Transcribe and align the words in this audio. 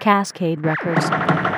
Cascade 0.00 0.62
Records. 0.64 1.53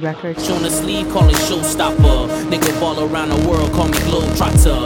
Records. 0.00 0.48
On 0.50 0.62
the 0.62 0.70
sleeve, 0.70 1.08
call 1.10 1.28
it 1.28 1.36
showstopper. 1.36 2.28
Nigga 2.50 2.80
ball 2.80 3.00
around 3.00 3.28
the 3.30 3.48
world, 3.48 3.70
call 3.72 3.86
me 3.86 3.98
globetrotter. 3.98 4.79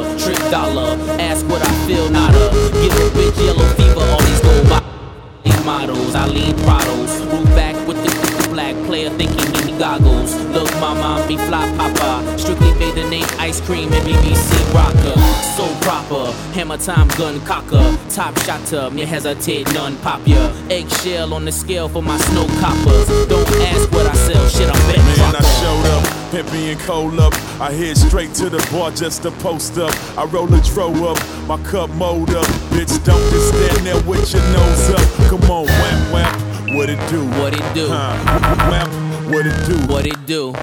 Hammer 16.55 16.77
time 16.77 17.09
gun 17.19 17.41
cocker. 17.41 17.85
Top 18.09 18.39
shotter, 18.43 18.89
me 18.91 19.03
hesitate, 19.03 19.67
none 19.75 19.97
pop 19.99 20.25
ya. 20.25 20.53
Eggshell 20.71 21.35
on 21.35 21.45
the 21.45 21.51
scale 21.51 21.89
for 21.89 22.01
my 22.01 22.17
snow 22.17 22.47
coppers. 22.61 23.09
Don't 23.27 23.49
ask 23.67 23.91
what 23.91 24.07
I 24.07 24.15
sell, 24.15 24.49
shit, 24.49 24.71
I'm 24.71 24.87
bet 24.87 24.99
Man, 25.19 25.35
I 25.35 25.43
showed 25.59 25.87
up, 25.97 26.05
pimpy 26.31 26.71
and 26.71 26.81
cold 26.81 27.19
up. 27.19 27.35
I 27.61 27.73
head 27.73 27.97
straight 27.97 28.33
to 28.35 28.49
the 28.49 28.65
bar 28.71 28.93
just 28.93 29.23
to 29.23 29.33
post 29.33 29.79
up. 29.79 29.93
I 30.17 30.25
roll 30.27 30.53
a 30.55 30.59
throw 30.59 30.93
up, 31.11 31.19
my 31.49 31.61
cup 31.65 31.91
mold 31.91 32.31
up. 32.31 32.47
Bitch, 32.71 33.05
don't 33.05 33.31
just 33.33 33.49
stand 33.49 33.87
there 33.87 34.01
with 34.05 34.33
your 34.33 34.43
nose 34.53 34.91
up. 34.91 35.29
Come 35.29 35.43
on, 35.51 35.67
wham 35.67 36.13
wham, 36.13 36.77
what 36.77 36.89
it 36.89 37.01
do? 37.11 37.27
What 37.41 37.53
it 37.53 37.75
do? 37.75 37.89
Huh, 37.91 38.15
wham, 38.71 39.33
what 39.33 39.45
it 39.45 39.67
do? 39.67 39.93
What 39.93 40.07
it 40.07 40.25
do? 40.27 40.55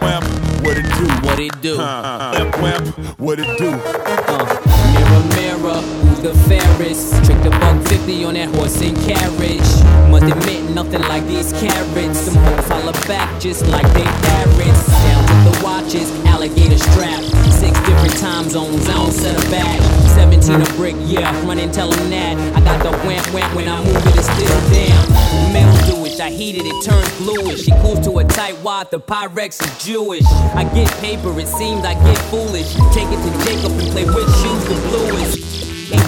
Wham, 0.00 0.22
what 0.62 0.76
it 0.78 0.84
do? 0.84 1.06
What 1.26 1.38
it 1.40 1.60
do? 1.62 1.76
Wham, 1.78 2.50
wham, 2.62 2.86
what 3.18 3.38
it 3.40 3.58
do? 3.58 3.70
Uh, 3.70 4.44
mirror, 4.92 5.22
mirror, 5.36 5.80
the 6.22 6.34
fairest? 6.48 7.24
Trick 7.24 7.42
the 7.42 7.50
buck 7.50 7.82
50 7.88 8.24
on 8.24 8.34
that 8.34 8.48
horse 8.54 8.80
and 8.80 8.96
carriage. 9.02 9.70
Must 10.10 10.24
admit, 10.24 10.70
nothing 10.70 11.02
like 11.02 11.26
these 11.26 11.52
carrots. 11.52 12.26
Them 12.26 12.36
hoes 12.44 12.68
holler 12.68 12.92
back 13.06 13.40
just 13.40 13.66
like 13.66 13.86
they 13.92 14.04
parrots. 14.04 14.86
Down 15.02 15.22
with 15.26 15.42
the 15.48 15.64
watches, 15.64 16.10
alligator 16.26 16.78
strap. 16.78 17.22
Six 17.50 17.78
different 17.86 18.16
time 18.18 18.48
zones, 18.48 18.88
I 18.88 18.94
don't 18.94 19.12
set 19.12 19.36
a 19.36 19.50
back. 19.50 19.80
17 20.14 20.60
a 20.60 20.64
brick, 20.76 20.96
yeah, 21.00 21.30
run 21.46 21.58
and 21.58 21.72
tell 21.72 21.90
them 21.90 22.10
that. 22.10 22.36
I 22.56 22.60
got 22.60 22.82
the 22.82 22.92
wham 23.06 23.24
wham 23.32 23.54
when 23.54 23.68
I 23.68 23.82
move 23.84 23.96
it, 23.96 24.16
it's 24.16 24.30
still 24.30 24.60
down. 24.70 25.52
Metal 25.52 25.96
do 25.96 26.04
it, 26.06 26.20
I 26.20 26.30
heat 26.30 26.56
it, 26.58 26.84
turns 26.84 27.10
bluish. 27.18 27.64
She 27.64 27.72
cools 27.82 28.00
to 28.06 28.18
a 28.18 28.24
tight 28.24 28.56
wad, 28.62 28.90
the 28.90 29.00
Pyrex 29.00 29.60
is 29.62 29.84
Jewish. 29.84 30.24
I 30.54 30.64
get 30.74 30.90
paper, 31.00 31.38
it 31.38 31.48
seems 31.48 31.84
I 31.84 31.94
get 31.94 32.18
foolish. 32.30 32.74
Take 32.92 33.08
it 33.10 33.20
to 33.24 33.44
Jacob 33.44 33.72
and 33.72 33.90
play 33.92 34.04
with 34.04 34.28
shoes 34.40 34.64
the 34.68 34.74
bluest. 34.88 35.45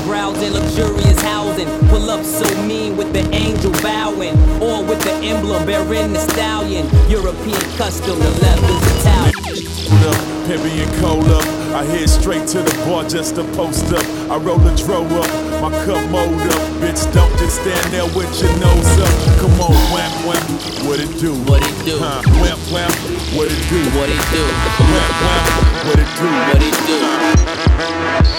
Ain't 0.08 0.34
browsing 0.34 0.52
luxurious 0.52 1.20
housing. 1.20 1.68
Pull 1.88 2.10
up 2.10 2.24
so 2.24 2.44
mean 2.66 2.96
with 2.96 3.12
the 3.12 3.28
angel 3.34 3.72
bowing. 3.82 4.36
Or 4.62 4.82
with 4.82 5.00
the 5.02 5.12
emblem 5.22 5.66
bearing 5.66 6.12
the 6.12 6.20
stallion. 6.20 6.86
European 7.10 7.60
custom, 7.76 8.18
the 8.18 8.30
leather's 8.40 9.00
Italian. 9.00 9.66
Hold 9.88 10.14
up, 10.14 10.20
pimpy 10.48 10.82
and 10.82 10.92
cold 11.00 11.28
up. 11.28 11.44
I 11.74 11.84
head 11.84 12.08
straight 12.08 12.46
to 12.48 12.62
the 12.62 12.74
bar 12.86 13.04
just 13.04 13.36
to 13.36 13.44
post 13.52 13.92
up. 13.92 14.04
I 14.30 14.36
roll 14.36 14.60
a 14.66 14.76
throw 14.76 15.04
up, 15.04 15.28
my 15.60 15.70
cup 15.84 16.02
mold 16.10 16.40
up. 16.40 16.62
Bitch, 16.80 17.04
don't 17.12 17.32
just 17.38 17.60
stand 17.60 17.92
there 17.92 18.06
with 18.16 18.32
your 18.40 18.52
nose 18.58 18.92
up. 18.98 19.12
Come 19.40 19.60
on, 19.60 19.76
wham 19.92 20.12
wham, 20.24 20.44
what 20.88 21.00
it 21.00 21.12
do? 21.20 21.34
What 21.44 21.62
it 21.62 21.84
do? 21.84 21.98
Huh, 22.00 22.22
wham 22.40 22.58
wham, 22.72 22.92
what 23.36 23.48
it 23.52 23.60
do? 23.68 23.80
What 23.96 24.08
it 24.08 24.24
do? 24.32 24.44
Wham 24.88 25.12
wham, 25.24 25.44
what 25.86 25.98
it 26.00 26.10
do? 26.16 26.28
What 26.48 26.62
it 26.62 28.32
do? 28.32 28.37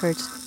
Records. 0.00 0.37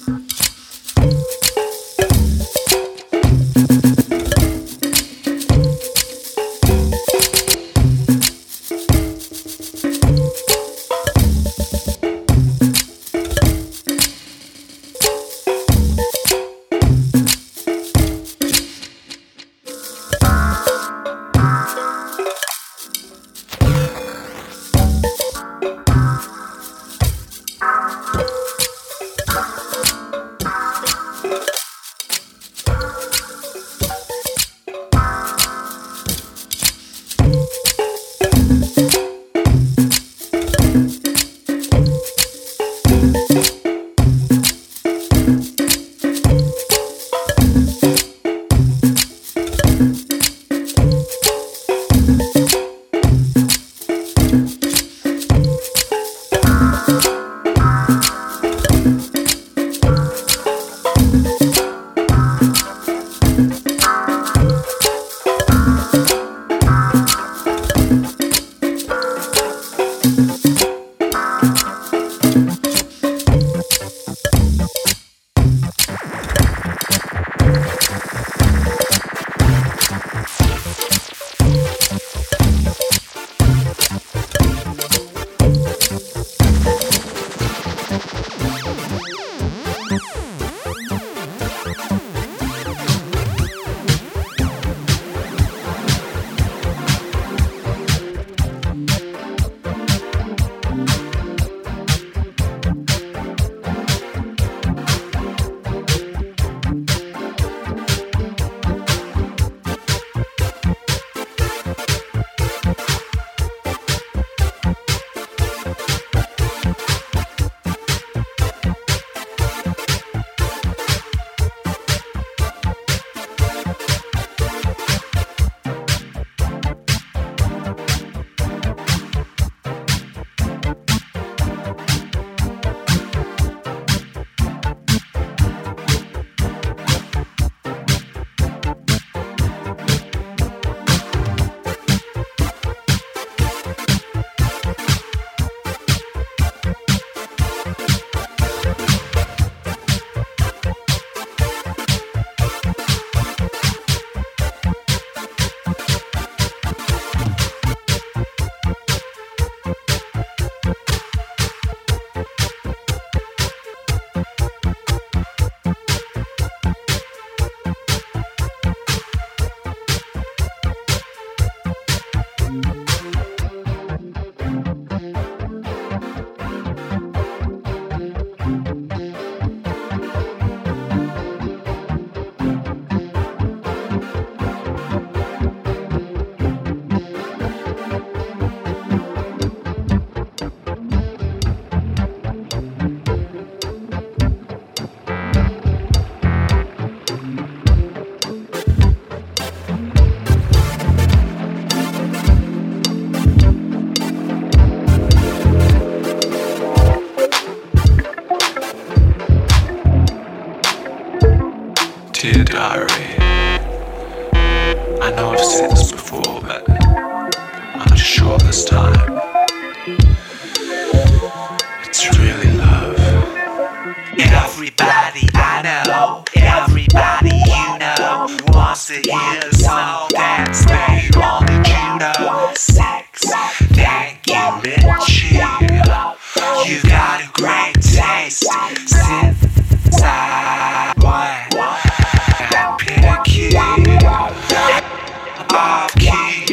I'll 245.53 245.89
keep 245.89 246.49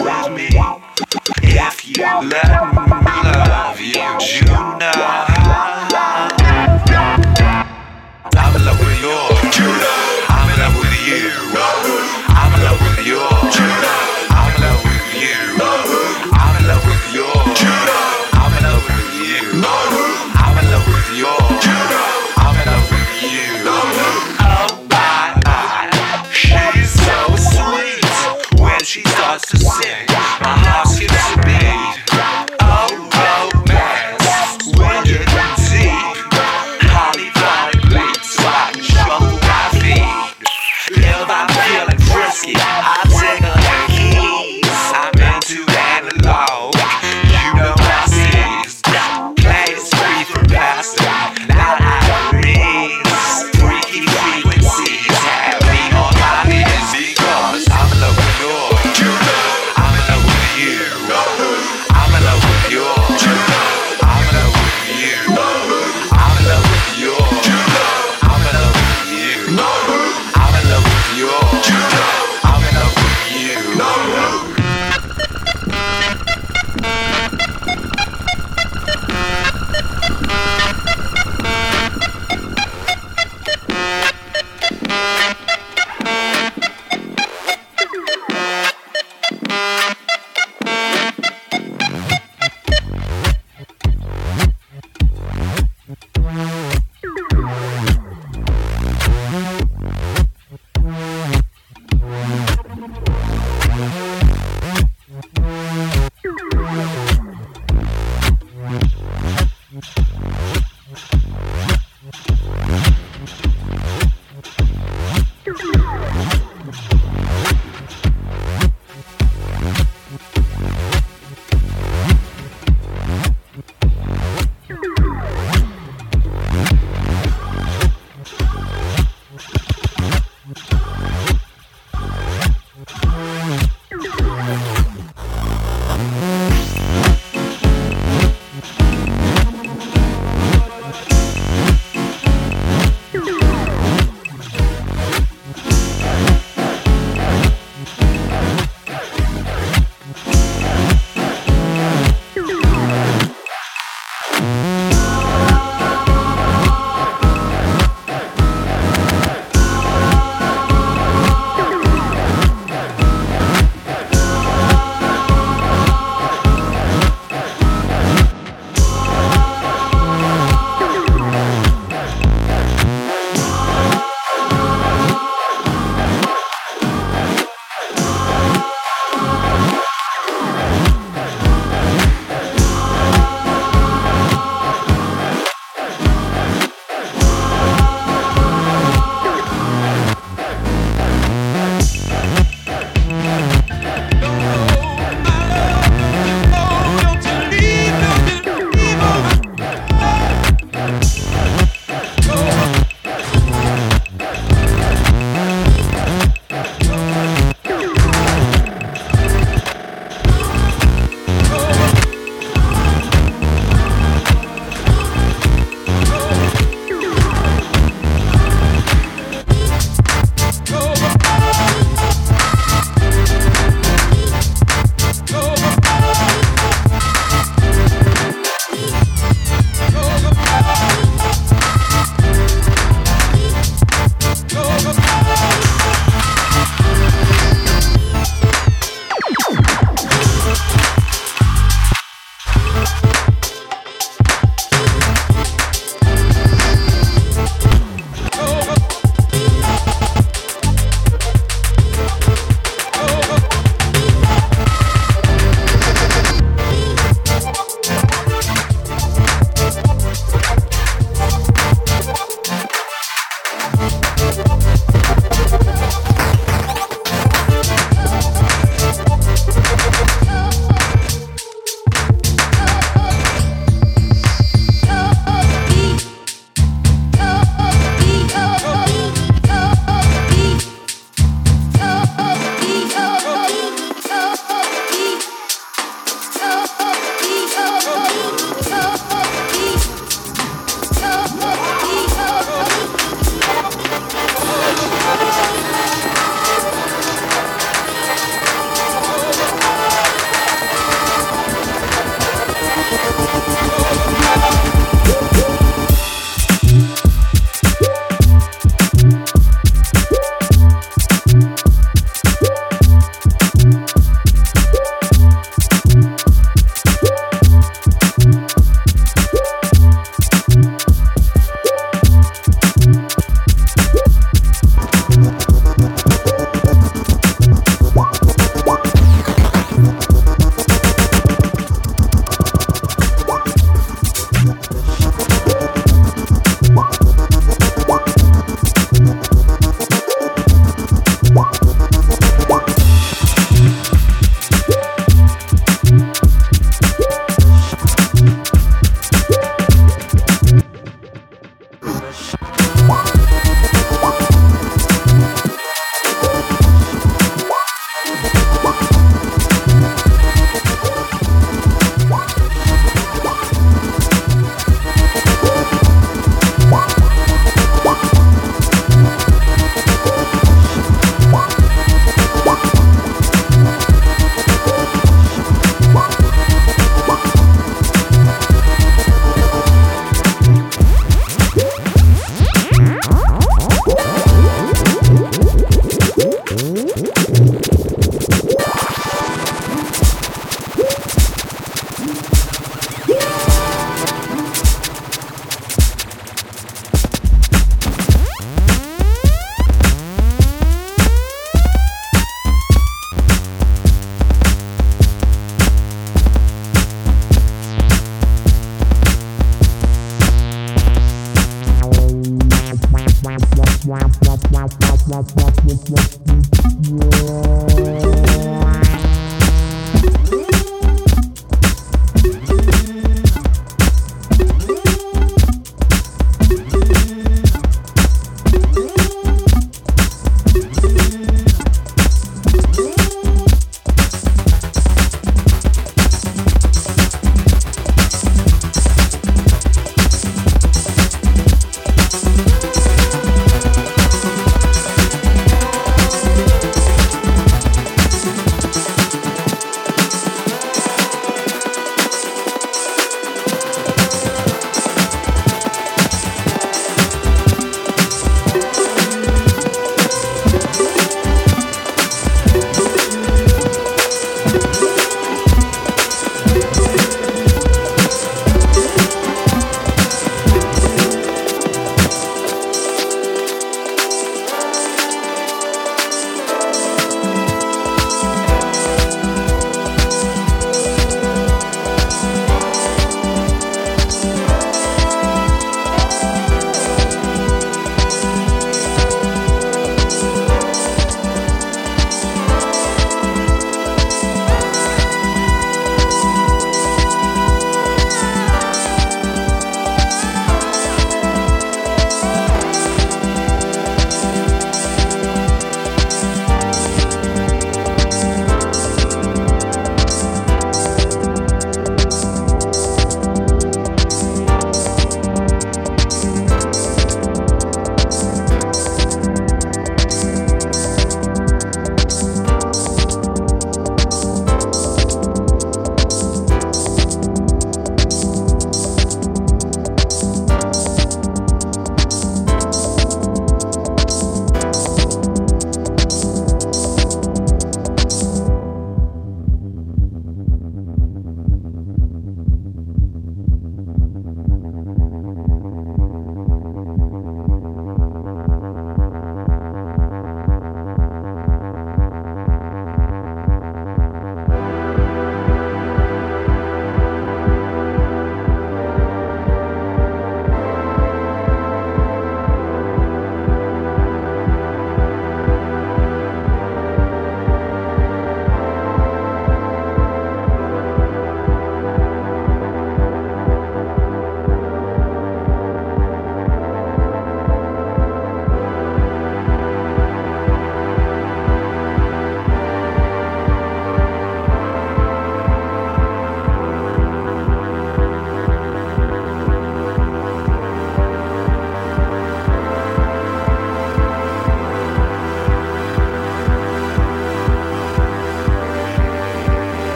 with 0.00 0.30
me. 0.32 0.48
If 1.42 1.88
you 1.88 2.04
let 2.04 2.74
me. 2.76 2.81